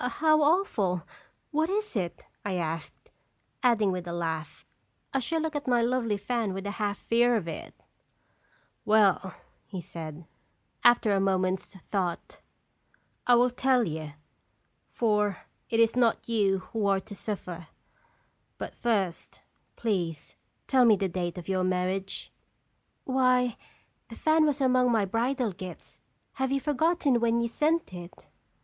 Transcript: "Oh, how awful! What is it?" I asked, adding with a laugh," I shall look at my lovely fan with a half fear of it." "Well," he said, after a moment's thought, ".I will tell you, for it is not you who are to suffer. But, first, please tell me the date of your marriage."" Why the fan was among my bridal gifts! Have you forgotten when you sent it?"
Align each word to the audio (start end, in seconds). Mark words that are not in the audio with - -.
"Oh, 0.03 0.07
how 0.09 0.41
awful! 0.41 1.03
What 1.51 1.69
is 1.69 1.95
it?" 1.95 2.25
I 2.43 2.55
asked, 2.55 3.11
adding 3.61 3.91
with 3.91 4.07
a 4.07 4.11
laugh," 4.13 4.65
I 5.13 5.19
shall 5.19 5.39
look 5.41 5.55
at 5.55 5.67
my 5.67 5.83
lovely 5.83 6.17
fan 6.17 6.55
with 6.55 6.65
a 6.65 6.71
half 6.81 6.97
fear 6.97 7.35
of 7.35 7.47
it." 7.47 7.75
"Well," 8.83 9.35
he 9.67 9.79
said, 9.79 10.25
after 10.83 11.13
a 11.13 11.19
moment's 11.19 11.75
thought, 11.91 12.39
".I 13.27 13.35
will 13.35 13.51
tell 13.51 13.83
you, 13.83 14.13
for 14.89 15.37
it 15.69 15.79
is 15.79 15.95
not 15.95 16.27
you 16.27 16.57
who 16.73 16.87
are 16.87 16.99
to 17.01 17.13
suffer. 17.15 17.67
But, 18.57 18.73
first, 18.73 19.43
please 19.75 20.35
tell 20.65 20.83
me 20.83 20.95
the 20.95 21.09
date 21.09 21.37
of 21.37 21.47
your 21.47 21.63
marriage."" 21.63 22.31
Why 23.03 23.55
the 24.09 24.15
fan 24.15 24.47
was 24.47 24.61
among 24.61 24.91
my 24.91 25.05
bridal 25.05 25.51
gifts! 25.51 26.01
Have 26.41 26.51
you 26.51 26.59
forgotten 26.59 27.19
when 27.19 27.39
you 27.39 27.47
sent 27.47 27.93
it?" 27.93 28.25